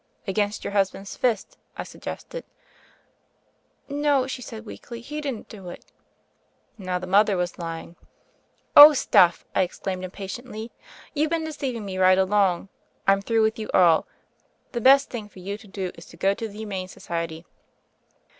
"Against 0.25 0.63
your 0.63 0.73
husband's 0.73 1.15
fist," 1.15 1.59
I 1.77 1.83
suggested. 1.83 2.43
"No," 3.87 4.25
she 4.25 4.41
said 4.41 4.65
weakly. 4.65 4.99
"He 4.99 5.21
didn't 5.21 5.47
do 5.47 5.69
it." 5.69 5.85
Now 6.75 6.97
the 6.97 7.05
mother 7.05 7.37
was 7.37 7.59
lying. 7.59 7.95
"Oh, 8.75 8.93
stuff 8.93 9.45
1" 9.53 9.59
I 9.59 9.61
exclaimed 9.61 10.03
impatiently. 10.03 10.71
"You've 11.13 11.29
been 11.29 11.43
deceiving 11.45 11.85
me 11.85 11.99
right 11.99 12.17
along. 12.17 12.69
I'm 13.07 13.21
through 13.21 13.43
with 13.43 13.59
you 13.59 13.69
all. 13.75 14.07
The 14.71 14.81
best 14.81 15.11
thing 15.11 15.29
for 15.29 15.37
you 15.37 15.55
to 15.55 15.67
do 15.67 15.91
is 15.93 16.07
to 16.07 16.17
go 16.17 16.33
to 16.33 16.47
the 16.47 16.57
Humane 16.57 16.87
Society." 16.87 17.45